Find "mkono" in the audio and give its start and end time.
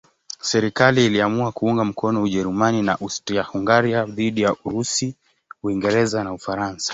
1.85-2.23